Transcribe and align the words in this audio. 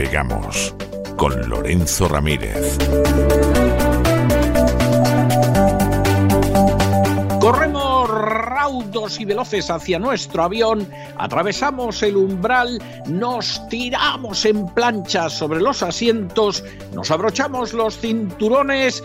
Despegamos 0.00 0.74
con 1.18 1.46
Lorenzo 1.46 2.08
Ramírez. 2.08 2.78
Corremos 7.38 8.08
raudos 8.08 9.20
y 9.20 9.26
veloces 9.26 9.68
hacia 9.68 9.98
nuestro 9.98 10.44
avión, 10.44 10.88
atravesamos 11.20 12.02
el 12.02 12.16
umbral, 12.16 12.82
nos 13.06 13.68
tiramos 13.68 14.44
en 14.46 14.66
plancha 14.74 15.28
sobre 15.28 15.60
los 15.60 15.82
asientos, 15.82 16.64
nos 16.94 17.10
abrochamos 17.10 17.74
los 17.74 17.98
cinturones, 17.98 19.02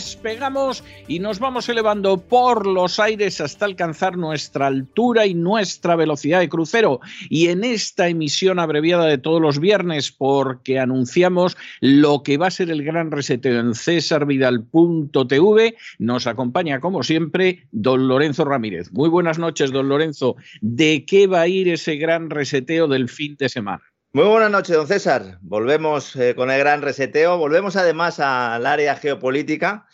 despegamos 0.00 0.82
y 1.08 1.18
nos 1.18 1.40
vamos 1.40 1.68
elevando 1.68 2.16
por 2.16 2.66
los 2.66 2.98
aires 2.98 3.40
hasta 3.40 3.64
alcanzar 3.64 4.16
nuestra 4.16 4.66
altura 4.66 5.26
y 5.26 5.34
nuestra 5.34 5.96
velocidad 5.96 6.40
de 6.40 6.48
crucero. 6.48 7.00
Y 7.28 7.48
en 7.48 7.64
esta 7.64 8.08
emisión 8.08 8.58
abreviada 8.58 9.06
de 9.06 9.18
todos 9.18 9.42
los 9.42 9.58
viernes, 9.58 10.10
porque 10.10 10.78
anunciamos 10.78 11.56
lo 11.80 12.22
que 12.22 12.38
va 12.38 12.46
a 12.46 12.50
ser 12.50 12.70
el 12.70 12.82
gran 12.82 13.10
reseteo 13.10 13.60
en 13.60 13.74
cesarvidal.tv, 13.74 15.76
nos 15.98 16.26
acompaña 16.26 16.80
como 16.80 17.02
siempre 17.02 17.66
don 17.70 18.08
Lorenzo 18.08 18.44
Ramírez. 18.44 18.59
Muy 18.92 19.08
buenas 19.08 19.38
noches, 19.38 19.72
don 19.72 19.88
Lorenzo. 19.88 20.36
¿De 20.60 21.04
qué 21.06 21.26
va 21.26 21.42
a 21.42 21.48
ir 21.48 21.68
ese 21.68 21.96
gran 21.96 22.30
reseteo 22.30 22.88
del 22.88 23.08
fin 23.08 23.36
de 23.38 23.48
semana? 23.48 23.82
Muy 24.12 24.24
buenas 24.24 24.50
noches, 24.50 24.76
don 24.76 24.86
César. 24.86 25.38
Volvemos 25.40 26.16
eh, 26.16 26.34
con 26.34 26.50
el 26.50 26.58
gran 26.58 26.82
reseteo. 26.82 27.38
Volvemos 27.38 27.76
además 27.76 28.20
al 28.20 28.66
área 28.66 28.96
geopolítica 28.96 29.86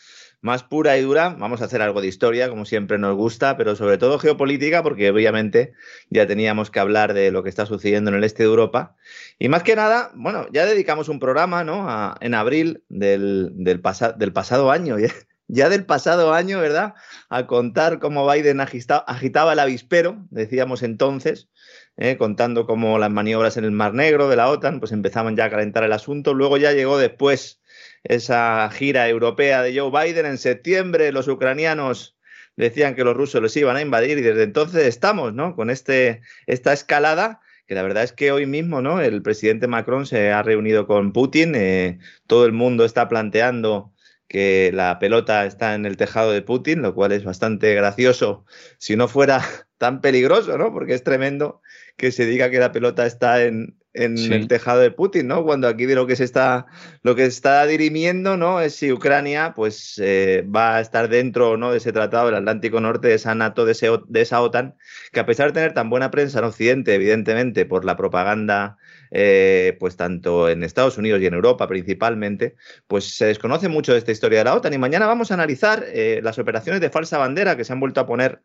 más 0.46 0.62
pura 0.62 0.96
y 0.96 1.02
dura. 1.02 1.36
Vamos 1.38 1.60
a 1.60 1.66
hacer 1.66 1.82
algo 1.82 2.00
de 2.00 2.06
historia, 2.06 2.48
como 2.48 2.64
siempre 2.64 2.98
nos 2.98 3.16
gusta, 3.16 3.56
pero 3.56 3.76
sobre 3.76 3.98
todo 3.98 4.18
geopolítica, 4.18 4.82
porque 4.82 5.10
obviamente 5.10 5.74
ya 6.08 6.26
teníamos 6.26 6.70
que 6.70 6.80
hablar 6.80 7.14
de 7.14 7.30
lo 7.30 7.42
que 7.42 7.48
está 7.48 7.66
sucediendo 7.66 8.10
en 8.10 8.16
el 8.16 8.24
este 8.24 8.44
de 8.44 8.48
Europa. 8.48 8.96
Y 9.38 9.48
más 9.48 9.62
que 9.62 9.76
nada, 9.76 10.12
bueno, 10.14 10.46
ya 10.52 10.64
dedicamos 10.64 11.08
un 11.08 11.18
programa, 11.18 11.64
¿no? 11.64 12.14
en 12.20 12.34
abril 12.34 12.84
del, 12.88 13.50
del, 13.54 13.82
del 14.16 14.32
pasado 14.32 14.70
año. 14.70 14.96
Ya, 15.48 15.68
del 15.68 15.86
pasado 15.86 16.32
año, 16.34 16.58
¿verdad? 16.58 16.94
A 17.28 17.46
contar 17.46 18.00
cómo 18.00 18.28
Biden 18.30 18.60
agitaba 18.60 19.52
el 19.52 19.58
avispero, 19.60 20.26
decíamos 20.30 20.82
entonces, 20.82 21.48
¿eh? 21.96 22.16
contando 22.16 22.66
cómo 22.66 22.98
las 22.98 23.10
maniobras 23.10 23.56
en 23.56 23.64
el 23.64 23.70
Mar 23.70 23.94
Negro 23.94 24.28
de 24.28 24.36
la 24.36 24.50
OTAN, 24.50 24.80
pues 24.80 24.90
empezaban 24.90 25.36
ya 25.36 25.44
a 25.44 25.50
calentar 25.50 25.84
el 25.84 25.92
asunto. 25.92 26.34
Luego 26.34 26.56
ya 26.56 26.72
llegó 26.72 26.98
después 26.98 27.60
esa 28.02 28.68
gira 28.72 29.08
europea 29.08 29.62
de 29.62 29.78
Joe 29.78 29.90
Biden 29.90 30.26
en 30.26 30.38
septiembre, 30.38 31.12
los 31.12 31.28
ucranianos 31.28 32.16
decían 32.56 32.94
que 32.94 33.04
los 33.04 33.16
rusos 33.16 33.40
los 33.42 33.56
iban 33.56 33.76
a 33.76 33.82
invadir 33.82 34.18
y 34.18 34.22
desde 34.22 34.42
entonces 34.42 34.86
estamos, 34.86 35.32
¿no? 35.34 35.54
Con 35.54 35.70
este, 35.70 36.22
esta 36.46 36.72
escalada 36.72 37.40
que 37.66 37.74
la 37.74 37.82
verdad 37.82 38.04
es 38.04 38.12
que 38.12 38.30
hoy 38.30 38.46
mismo, 38.46 38.80
¿no? 38.80 39.00
El 39.00 39.22
presidente 39.22 39.66
Macron 39.66 40.06
se 40.06 40.30
ha 40.30 40.42
reunido 40.42 40.86
con 40.86 41.12
Putin, 41.12 41.54
eh, 41.56 41.98
todo 42.26 42.46
el 42.46 42.52
mundo 42.52 42.84
está 42.84 43.08
planteando 43.08 43.92
que 44.28 44.70
la 44.74 44.98
pelota 44.98 45.46
está 45.46 45.74
en 45.74 45.86
el 45.86 45.96
tejado 45.96 46.32
de 46.32 46.42
Putin, 46.42 46.82
lo 46.82 46.94
cual 46.94 47.12
es 47.12 47.24
bastante 47.24 47.74
gracioso 47.74 48.44
si 48.78 48.96
no 48.96 49.08
fuera 49.08 49.42
tan 49.78 50.00
peligroso, 50.00 50.58
¿no? 50.58 50.72
Porque 50.72 50.94
es 50.94 51.04
tremendo 51.04 51.62
que 51.96 52.12
se 52.12 52.26
diga 52.26 52.50
que 52.50 52.58
la 52.58 52.72
pelota 52.72 53.06
está 53.06 53.42
en, 53.44 53.78
el 53.96 54.48
tejado 54.48 54.80
de 54.80 54.90
Putin, 54.90 55.28
¿no? 55.28 55.44
Cuando 55.44 55.68
aquí 55.68 55.86
de 55.86 55.94
lo 55.94 56.06
que 56.06 56.16
se 56.16 56.24
está, 56.24 56.66
lo 57.02 57.14
que 57.14 57.24
está 57.24 57.66
dirimiendo, 57.66 58.36
¿no? 58.36 58.60
Es 58.60 58.74
si 58.76 58.92
Ucrania, 58.92 59.52
pues, 59.54 60.00
eh, 60.02 60.44
va 60.44 60.76
a 60.76 60.80
estar 60.80 61.08
dentro 61.08 61.50
o 61.50 61.56
no 61.56 61.72
de 61.72 61.78
ese 61.78 61.92
tratado 61.92 62.26
del 62.26 62.36
Atlántico 62.36 62.80
Norte, 62.80 63.08
de 63.08 63.14
esa 63.14 63.34
NATO, 63.34 63.64
de, 63.64 64.00
de 64.08 64.20
esa 64.20 64.40
OTAN, 64.42 64.76
que 65.12 65.20
a 65.20 65.26
pesar 65.26 65.48
de 65.48 65.54
tener 65.54 65.74
tan 65.74 65.90
buena 65.90 66.10
prensa 66.10 66.38
en 66.38 66.44
Occidente, 66.44 66.94
evidentemente, 66.94 67.66
por 67.66 67.84
la 67.84 67.96
propaganda 67.96 68.78
eh, 69.10 69.76
pues 69.78 69.96
tanto 69.96 70.48
en 70.48 70.62
Estados 70.64 70.98
Unidos 70.98 71.20
y 71.20 71.26
en 71.26 71.34
Europa 71.34 71.68
principalmente, 71.68 72.56
pues 72.86 73.16
se 73.16 73.26
desconoce 73.26 73.68
mucho 73.68 73.92
de 73.92 73.98
esta 73.98 74.12
historia 74.12 74.38
de 74.38 74.44
la 74.44 74.54
OTAN. 74.54 74.74
Y 74.74 74.78
mañana 74.78 75.06
vamos 75.06 75.30
a 75.30 75.34
analizar 75.34 75.84
eh, 75.88 76.20
las 76.22 76.38
operaciones 76.38 76.80
de 76.80 76.90
falsa 76.90 77.18
bandera 77.18 77.56
que 77.56 77.64
se 77.64 77.72
han 77.72 77.80
vuelto 77.80 78.00
a 78.00 78.06
poner 78.06 78.42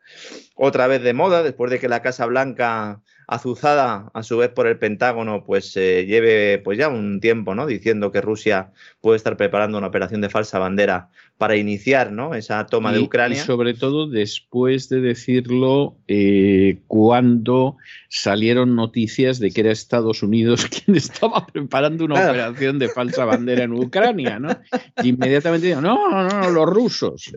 otra 0.56 0.88
vez 0.88 1.02
de 1.02 1.14
moda 1.14 1.44
después 1.44 1.72
de 1.72 1.80
que 1.80 1.90
la 1.90 2.02
Casa 2.02 2.26
Blanca 2.26 3.02
azuzada 3.32 4.12
a 4.14 4.24
su 4.24 4.36
vez 4.36 4.50
por 4.50 4.68
el 4.68 4.78
Pentágono, 4.78 5.46
pues 5.46 5.78
eh, 5.78 6.06
lleve 6.06 6.60
pues 6.60 6.78
ya 6.78 6.90
un 6.90 7.22
tiempo, 7.22 7.56
¿no? 7.56 7.66
Diciendo 7.66 8.12
que 8.12 8.20
Rusia 8.20 8.72
puede 9.00 9.16
estar 9.16 9.38
preparando 9.38 9.78
una 9.78 9.88
operación 9.88 10.20
de 10.20 10.30
falsa 10.30 10.60
bandera 10.60 11.08
para 11.38 11.56
iniciar, 11.56 12.12
¿no? 12.12 12.36
Esa 12.36 12.66
toma 12.66 12.92
de 12.92 13.00
Ucrania. 13.00 13.38
Y 13.38 13.46
sobre 13.46 13.74
todo 13.74 14.10
después 14.10 14.90
de 14.90 15.00
decirlo 15.00 15.96
eh, 16.10 16.82
cuando 16.88 17.78
salieron 18.10 18.76
noticias 18.76 19.40
de 19.40 19.52
que 19.52 19.62
era 19.62 19.72
Estados 19.72 20.24
Unidos 20.24 20.66
quien 20.86 20.98
estaba 20.98 21.48
preparando 21.48 22.04
una 22.04 22.16
operación 22.16 22.80
de 22.80 22.90
falsa 22.90 23.24
bandera 23.24 23.64
en 23.64 23.72
Ucrania, 23.72 24.40
¿no? 24.40 24.50
Y 25.02 25.08
inmediatamente 25.08 25.68
digo, 25.68 25.80
no, 25.80 26.10
no, 26.10 26.28
no, 26.28 26.50
los 26.50 26.66
rusos. 26.66 27.32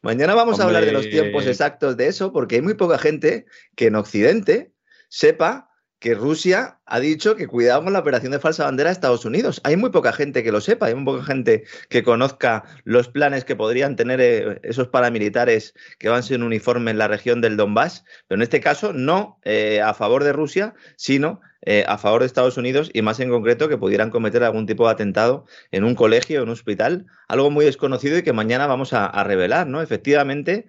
Mañana 0.00 0.34
vamos 0.34 0.58
a 0.58 0.64
hablar 0.64 0.86
de 0.86 0.92
los 0.92 1.06
tiempos 1.10 1.46
exactos 1.46 1.98
de 1.98 2.06
eso, 2.06 2.32
porque 2.32 2.54
hay 2.54 2.62
muy 2.62 2.74
poca 2.74 2.96
gente 2.96 3.44
que 3.76 3.88
en 3.88 3.96
Occidente 3.96 4.73
sepa 5.14 5.70
que 6.00 6.14
Rusia 6.14 6.80
ha 6.86 6.98
dicho 6.98 7.36
que 7.36 7.46
cuidado 7.46 7.84
con 7.84 7.92
la 7.92 8.00
operación 8.00 8.32
de 8.32 8.40
falsa 8.40 8.64
bandera 8.64 8.90
de 8.90 8.94
Estados 8.94 9.24
Unidos. 9.24 9.60
Hay 9.62 9.76
muy 9.76 9.90
poca 9.90 10.12
gente 10.12 10.42
que 10.42 10.50
lo 10.50 10.60
sepa, 10.60 10.86
hay 10.86 10.94
muy 10.96 11.04
poca 11.04 11.24
gente 11.24 11.64
que 11.88 12.02
conozca 12.02 12.64
los 12.82 13.08
planes 13.08 13.44
que 13.44 13.54
podrían 13.54 13.94
tener 13.94 14.20
eh, 14.20 14.60
esos 14.64 14.88
paramilitares 14.88 15.72
que 15.98 16.08
van 16.08 16.24
sin 16.24 16.42
uniforme 16.42 16.90
en 16.90 16.98
la 16.98 17.06
región 17.06 17.40
del 17.40 17.56
Donbass, 17.56 18.04
pero 18.26 18.40
en 18.40 18.42
este 18.42 18.60
caso 18.60 18.92
no 18.92 19.38
eh, 19.44 19.80
a 19.80 19.94
favor 19.94 20.24
de 20.24 20.32
Rusia, 20.32 20.74
sino 20.96 21.40
eh, 21.66 21.84
a 21.88 21.96
favor 21.96 22.20
de 22.20 22.26
Estados 22.26 22.58
Unidos 22.58 22.90
y 22.92 23.00
más 23.00 23.20
en 23.20 23.30
concreto 23.30 23.70
que 23.70 23.78
pudieran 23.78 24.10
cometer 24.10 24.44
algún 24.44 24.66
tipo 24.66 24.84
de 24.86 24.92
atentado 24.92 25.46
en 25.70 25.84
un 25.84 25.94
colegio, 25.94 26.42
en 26.42 26.48
un 26.48 26.50
hospital, 26.50 27.06
algo 27.26 27.50
muy 27.50 27.64
desconocido 27.64 28.18
y 28.18 28.22
que 28.22 28.34
mañana 28.34 28.66
vamos 28.66 28.92
a, 28.92 29.24
revelar, 29.24 29.66
¿no? 29.66 29.80
Efectivamente, 29.80 30.66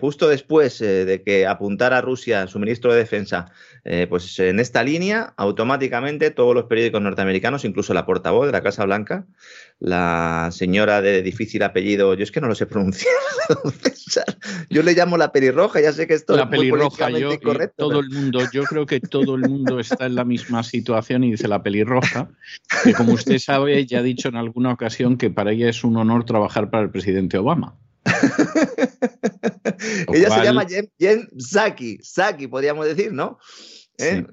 justo 0.00 0.28
después 0.28 0.78
de 0.78 1.22
que 1.24 1.46
apuntara 1.46 2.00
Rusia 2.00 2.46
su 2.46 2.58
ministro 2.58 2.92
de 2.92 3.00
Defensa, 3.00 3.52
pues 4.08 4.38
en 4.38 4.60
esta 4.60 4.82
línea, 4.82 5.34
automáticamente 5.36 6.30
todos 6.30 6.54
los 6.54 6.64
periódicos 6.64 7.02
norteamericanos, 7.02 7.66
incluso 7.66 7.92
la 7.92 8.06
portavoz 8.06 8.46
de 8.46 8.52
la 8.52 8.62
Casa 8.62 8.86
Blanca, 8.86 9.26
la 9.78 10.48
señora 10.52 11.02
de 11.02 11.22
difícil 11.22 11.62
apellido, 11.62 12.14
yo 12.14 12.24
es 12.24 12.32
que 12.32 12.40
no 12.40 12.48
lo 12.48 12.54
sé 12.54 12.66
pronunciar, 12.66 13.12
yo 14.70 14.82
le 14.82 14.94
llamo 14.94 15.16
la 15.16 15.30
pelirroja, 15.30 15.80
ya 15.80 15.92
sé 15.92 16.06
que 16.06 16.14
esto 16.14 16.34
la 16.34 16.44
es 16.44 16.48
pelirroja, 16.48 17.10
yo, 17.10 17.30
todo 17.76 18.00
el 18.00 18.08
mundo, 18.08 18.40
yo 18.52 18.64
creo 18.64 18.86
que 18.86 19.00
todo 19.00 19.34
el 19.34 19.42
mundo 19.42 19.78
está 19.78 19.97
en 20.06 20.14
la 20.14 20.24
misma 20.24 20.62
situación 20.62 21.24
y 21.24 21.32
dice 21.32 21.48
la 21.48 21.62
pelirroja, 21.62 22.30
que 22.84 22.94
como 22.94 23.12
usted 23.12 23.38
sabe, 23.38 23.84
ya 23.86 24.00
ha 24.00 24.02
dicho 24.02 24.28
en 24.28 24.36
alguna 24.36 24.72
ocasión 24.72 25.16
que 25.16 25.30
para 25.30 25.52
ella 25.52 25.68
es 25.68 25.84
un 25.84 25.96
honor 25.96 26.24
trabajar 26.24 26.70
para 26.70 26.84
el 26.84 26.90
presidente 26.90 27.38
Obama. 27.38 27.76
ella 30.12 30.30
se 30.30 30.44
llama 30.44 30.66
Jen, 30.98 31.28
Saki, 31.36 31.98
Saki 32.02 32.46
podríamos 32.46 32.86
decir, 32.86 33.12
¿no? 33.12 33.38
¿Eh? 33.98 34.24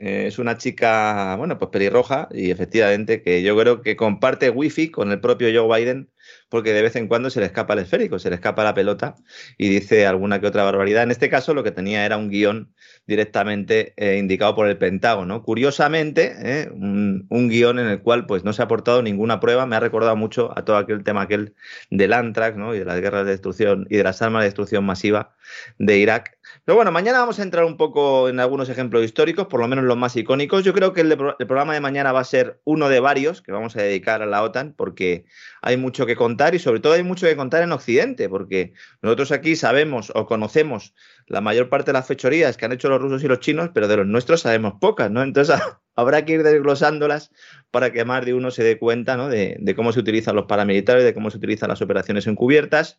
Eh, 0.00 0.26
es 0.28 0.38
una 0.38 0.56
chica, 0.56 1.36
bueno, 1.36 1.58
pues 1.58 1.70
pelirroja 1.70 2.28
y 2.32 2.50
efectivamente 2.50 3.22
que 3.22 3.42
yo 3.42 3.54
creo 3.58 3.82
que 3.82 3.96
comparte 3.96 4.48
wifi 4.48 4.90
con 4.90 5.12
el 5.12 5.20
propio 5.20 5.48
Joe 5.52 5.78
Biden 5.78 6.08
porque 6.48 6.72
de 6.72 6.82
vez 6.82 6.96
en 6.96 7.06
cuando 7.06 7.30
se 7.30 7.40
le 7.40 7.46
escapa 7.46 7.74
el 7.74 7.80
esférico, 7.80 8.18
se 8.18 8.28
le 8.28 8.34
escapa 8.34 8.64
la 8.64 8.74
pelota 8.74 9.14
y 9.56 9.68
dice 9.68 10.06
alguna 10.06 10.40
que 10.40 10.46
otra 10.46 10.64
barbaridad. 10.64 11.04
En 11.04 11.10
este 11.10 11.30
caso 11.30 11.54
lo 11.54 11.62
que 11.62 11.70
tenía 11.70 12.04
era 12.04 12.16
un 12.16 12.28
guion 12.28 12.74
directamente 13.06 13.94
eh, 13.96 14.18
indicado 14.18 14.54
por 14.54 14.68
el 14.68 14.76
Pentágono. 14.76 15.42
Curiosamente, 15.42 16.34
eh, 16.42 16.70
un, 16.70 17.26
guion 17.48 17.78
en 17.78 17.86
el 17.86 18.02
cual 18.02 18.26
pues, 18.26 18.44
no 18.44 18.52
se 18.52 18.62
ha 18.62 18.66
aportado 18.66 19.02
ninguna 19.02 19.40
prueba, 19.40 19.66
me 19.66 19.76
ha 19.76 19.80
recordado 19.80 20.16
mucho 20.16 20.56
a 20.56 20.64
todo 20.64 20.76
aquel 20.76 21.04
tema 21.04 21.22
aquel 21.22 21.54
del 21.90 22.12
Antrax 22.12 22.56
¿no? 22.56 22.74
y 22.74 22.80
de 22.80 22.84
las 22.84 23.00
guerras 23.00 23.24
de 23.24 23.32
destrucción 23.32 23.86
y 23.88 23.96
de 23.96 24.04
las 24.04 24.20
armas 24.20 24.42
de 24.42 24.46
destrucción 24.46 24.84
masiva 24.84 25.34
de 25.78 25.98
Irak. 25.98 26.38
Pero 26.70 26.76
bueno, 26.76 26.92
mañana 26.92 27.18
vamos 27.18 27.40
a 27.40 27.42
entrar 27.42 27.64
un 27.64 27.76
poco 27.76 28.28
en 28.28 28.38
algunos 28.38 28.68
ejemplos 28.68 29.04
históricos, 29.04 29.48
por 29.48 29.58
lo 29.58 29.66
menos 29.66 29.84
los 29.86 29.96
más 29.96 30.14
icónicos. 30.14 30.62
Yo 30.62 30.72
creo 30.72 30.92
que 30.92 31.00
el, 31.00 31.10
el 31.10 31.46
programa 31.48 31.74
de 31.74 31.80
mañana 31.80 32.12
va 32.12 32.20
a 32.20 32.24
ser 32.24 32.60
uno 32.62 32.88
de 32.88 33.00
varios 33.00 33.42
que 33.42 33.50
vamos 33.50 33.74
a 33.74 33.82
dedicar 33.82 34.22
a 34.22 34.26
la 34.26 34.40
OTAN, 34.44 34.74
porque 34.74 35.24
hay 35.62 35.76
mucho 35.76 36.06
que 36.06 36.14
contar 36.14 36.54
y 36.54 36.60
sobre 36.60 36.78
todo 36.78 36.92
hay 36.92 37.02
mucho 37.02 37.26
que 37.26 37.34
contar 37.34 37.64
en 37.64 37.72
Occidente, 37.72 38.28
porque 38.28 38.72
nosotros 39.02 39.32
aquí 39.32 39.56
sabemos 39.56 40.12
o 40.14 40.26
conocemos 40.26 40.94
la 41.26 41.40
mayor 41.40 41.70
parte 41.70 41.86
de 41.86 41.94
las 41.94 42.06
fechorías 42.06 42.56
que 42.56 42.66
han 42.66 42.72
hecho 42.72 42.88
los 42.88 43.02
rusos 43.02 43.24
y 43.24 43.26
los 43.26 43.40
chinos, 43.40 43.70
pero 43.74 43.88
de 43.88 43.96
los 43.96 44.06
nuestros 44.06 44.42
sabemos 44.42 44.74
pocas, 44.80 45.10
¿no? 45.10 45.24
Entonces 45.24 45.58
habrá 46.00 46.24
que 46.24 46.34
ir 46.34 46.42
desglosándolas 46.42 47.30
para 47.70 47.92
que 47.92 48.04
más 48.04 48.24
de 48.24 48.34
uno 48.34 48.50
se 48.50 48.64
dé 48.64 48.78
cuenta 48.78 49.16
de, 49.28 49.74
cómo 49.76 49.92
se 49.92 50.00
utilizan 50.00 50.34
los 50.34 50.46
paramilitares, 50.46 51.04
de 51.04 51.14
cómo 51.14 51.30
se 51.30 51.38
utilizan 51.38 51.68
las 51.68 51.82
operaciones 51.82 52.26
encubiertas. 52.26 52.98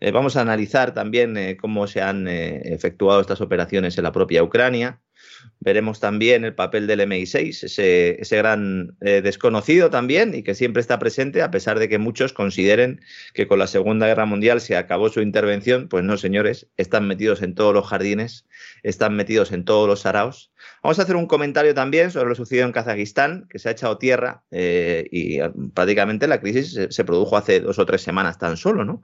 Eh, 0.00 0.10
vamos 0.10 0.36
a 0.36 0.40
analizar 0.40 0.92
también 0.92 1.36
eh, 1.36 1.56
cómo 1.56 1.86
se 1.86 2.02
han 2.02 2.26
eh, 2.26 2.62
efectuado 2.64 3.20
estas 3.20 3.40
operaciones 3.40 3.96
en 3.96 4.04
la 4.04 4.12
propia 4.12 4.42
Ucrania. 4.42 5.00
Veremos 5.60 5.98
también 5.98 6.44
el 6.44 6.54
papel 6.54 6.86
del 6.86 7.00
MI6, 7.00 7.64
ese, 7.64 8.20
ese 8.20 8.36
gran 8.36 8.96
eh, 9.00 9.22
desconocido 9.22 9.90
también 9.90 10.32
y 10.34 10.44
que 10.44 10.54
siempre 10.54 10.80
está 10.80 11.00
presente, 11.00 11.42
a 11.42 11.50
pesar 11.50 11.80
de 11.80 11.88
que 11.88 11.98
muchos 11.98 12.32
consideren 12.32 13.00
que 13.34 13.48
con 13.48 13.58
la 13.58 13.66
Segunda 13.66 14.06
Guerra 14.06 14.24
Mundial 14.24 14.60
se 14.60 14.76
acabó 14.76 15.08
su 15.08 15.20
intervención. 15.20 15.88
Pues 15.88 16.04
no, 16.04 16.16
señores, 16.16 16.68
están 16.76 17.08
metidos 17.08 17.42
en 17.42 17.56
todos 17.56 17.74
los 17.74 17.86
jardines, 17.88 18.46
están 18.84 19.16
metidos 19.16 19.50
en 19.50 19.64
todos 19.64 19.88
los 19.88 20.00
saraos. 20.00 20.52
Vamos 20.82 21.00
a 21.00 21.02
hacer 21.02 21.16
un 21.16 21.26
comentario 21.26 21.74
también 21.74 22.12
sobre 22.12 22.28
lo 22.28 22.34
sucedido 22.36 22.64
en 22.64 22.72
Kazajistán, 22.72 23.48
que 23.50 23.58
se 23.58 23.68
ha 23.68 23.72
echado 23.72 23.98
tierra 23.98 24.44
eh, 24.52 25.08
y 25.10 25.40
eh, 25.40 25.50
prácticamente 25.74 26.28
la 26.28 26.40
crisis 26.40 26.78
se, 26.88 27.04
produjo 27.04 27.36
hace 27.36 27.60
dos 27.60 27.80
o 27.80 27.86
tres 27.86 28.02
semanas 28.02 28.38
tan 28.38 28.56
solo, 28.56 28.84
¿no? 28.84 29.02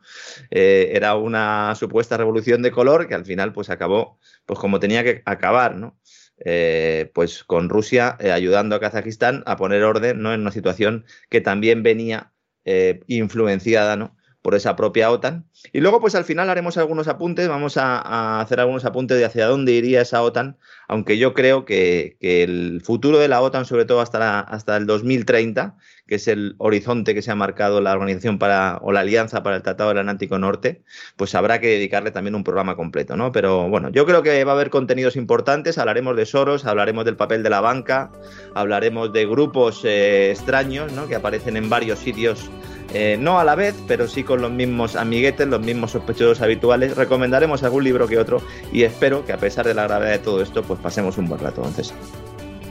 era 0.50 1.17
una 1.17 1.75
supuesta 1.75 2.17
revolución 2.17 2.62
de 2.62 2.71
color 2.71 3.09
que 3.09 3.15
al 3.15 3.25
final 3.25 3.53
pues 3.53 3.71
acabó 3.71 4.19
pues 4.47 4.59
como 4.59 4.79
tenía 4.79 5.03
que 5.03 5.23
acabar, 5.25 5.77
¿no? 5.77 5.99
Eh, 6.39 7.13
pues 7.15 7.45
con 7.45 7.69
Rusia 7.69 8.17
eh, 8.19 8.33
ayudando 8.33 8.75
a 8.75 8.81
Kazajistán 8.81 9.45
a 9.47 9.57
poner 9.57 9.85
orden 9.85 10.21
¿no? 10.21 10.35
en 10.35 10.41
una 10.41 10.51
situación 10.51 11.05
que 11.29 11.41
también 11.41 11.85
venía 11.85 12.33
eh, 12.65 13.01
influenciada 13.07 13.97
¿no? 13.97 14.17
Por 14.44 14.55
esa 14.55 14.76
propia 14.76 15.11
OTAN. 15.11 15.46
Y 15.73 15.81
luego, 15.81 16.02
pues 16.02 16.14
al 16.14 16.26
final 16.26 16.50
haremos 16.50 16.76
algunos 16.76 17.08
apuntes, 17.08 17.49
vamos 17.49 17.79
a, 17.79 18.43
hacer 18.43 18.61
algunos 18.61 18.85
apuntes 18.85 19.17
de 19.17 19.25
hacia 19.25 19.46
dónde 19.46 19.73
iría 19.73 20.02
esa 20.02 20.20
OTAN, 20.20 20.58
aunque 20.87 21.17
yo 21.17 21.32
creo 21.32 21.64
que, 21.64 22.19
el 22.20 22.82
futuro 22.85 23.19
de 23.19 23.29
la 23.29 23.41
OTAN, 23.41 23.64
sobre 23.64 23.87
todo 23.87 24.02
hasta, 24.02 24.41
hasta 24.41 24.76
el 24.76 24.85
2030, 24.85 25.79
que 26.06 26.17
es 26.17 26.29
el 26.29 26.56
horizonte 26.58 27.14
que 27.14 27.23
se 27.23 27.31
ha 27.31 27.35
marcado 27.35 27.81
la 27.81 27.93
organización 27.93 28.38
para, 28.38 28.79
o 28.82 28.93
la 28.93 29.00
Alianza 29.00 29.43
para 29.43 29.56
el 29.56 29.62
Tratado 29.62 29.88
del 29.88 30.00
Atlántico 30.00 30.38
Norte, 30.38 30.82
pues 31.17 31.35
habrá 31.35 31.58
que 31.58 31.69
dedicarle 31.69 32.11
también 32.11 32.35
un 32.35 32.44
programa 32.44 32.76
completo, 32.76 33.17
¿no? 33.17 33.32
Pero 33.32 33.70
bueno, 33.70 33.88
yo 33.88 34.05
creo 34.05 34.23
que 34.23 34.44
va 34.44 34.52
a 34.52 34.55
haber 34.56 34.69
contenidos 34.69 35.17
importantes, 35.17 35.79
hablaremos 35.79 36.17
de 36.17 36.26
Soros, 36.26 36.67
hablaremos 36.67 37.06
del 37.06 37.17
papel 37.17 37.43
de 37.43 37.49
la 37.49 37.62
banca, 37.62 38.12
hablaremos 38.55 39.11
de 39.11 39.25
grupos 39.25 39.87
eh, 39.87 40.32
extraños, 40.32 40.93
¿no? 40.93 41.08
Que 41.08 41.14
aparecen 41.14 41.56
en 41.56 41.70
varios 41.70 41.99
sitios 41.99 42.50
eh, 42.94 43.19
no 43.20 43.41
a 43.41 43.44
la 43.44 43.56
vez, 43.56 43.75
pero 43.88 44.06
sí 44.06 44.23
con 44.23 44.41
los 44.41 44.52
mismos 44.52 44.94
amiguetes, 44.94 45.49
los 45.49 45.61
mismos 45.61 45.91
sospechosos 45.91 46.41
habituales. 46.41 46.96
Recomendaremos 46.96 47.62
algún 47.64 47.85
libro 47.85 48.06
que 48.06 48.19
otro 48.19 48.41
y 48.73 48.85
espero 48.85 49.25
que 49.26 49.32
a 49.32 49.37
pesar 49.37 49.67
de 49.67 49.75
la 49.75 49.82
gravedad 49.85 50.12
de 50.12 50.19
todo 50.20 50.41
esto, 50.41 50.62
pues 50.62 50.79
pasemos 50.81 51.19
un 51.19 51.29
buen 51.29 51.41
rato. 51.41 51.62
Entonces. 51.64 51.93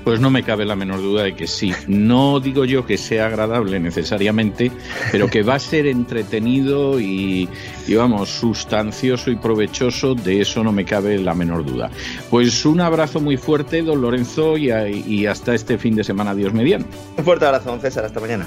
Pues 0.04 0.20
no 0.20 0.30
me 0.30 0.44
cabe 0.44 0.66
la 0.66 0.76
menor 0.76 1.02
duda 1.02 1.24
de 1.24 1.36
que 1.36 1.48
sí. 1.48 1.74
No 1.88 2.40
digo 2.40 2.66
yo 2.66 2.86
que 2.86 2.98
sea 2.98 3.28
agradable 3.28 3.80
necesariamente, 3.80 4.72
pero 5.12 5.28
que 5.28 5.44
va 5.44 5.56
a 5.56 5.60
ser 5.60 5.88
entretenido 5.88 7.00
y, 7.00 7.48
vamos, 7.96 8.30
sustancioso 8.30 9.32
y 9.32 9.38
provechoso, 9.38 10.14
de 10.14 10.42
eso 10.42 10.64
no 10.64 10.74
me 10.74 10.84
cabe 10.84 11.18
la 11.20 11.34
menor 11.34 11.66
duda. 11.66 11.90
Pues 12.30 12.66
un 12.66 12.82
abrazo 12.82 13.22
muy 13.22 13.38
fuerte, 13.38 13.82
don 13.82 14.02
Lorenzo, 14.02 14.58
y, 14.58 14.72
y 14.72 15.26
hasta 15.26 15.56
este 15.56 15.78
fin 15.78 15.96
de 15.96 16.04
semana, 16.04 16.36
Dios 16.36 16.54
mediante. 16.54 16.90
Un 17.18 17.24
fuerte 17.24 17.46
abrazo, 17.46 17.70
don 17.70 17.80
César, 17.80 18.04
hasta 18.04 18.20
mañana. 18.20 18.46